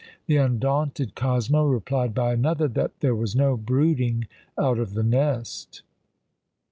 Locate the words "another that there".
2.33-3.13